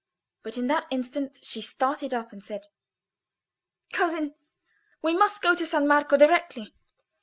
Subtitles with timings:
[0.41, 2.65] But in that instant she started up and said—
[3.93, 4.33] "Cousin,
[5.03, 6.73] we must go to San Marco directly.